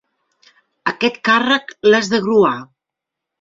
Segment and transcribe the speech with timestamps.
[0.91, 2.55] Aquest càrrec, l'has de gruar!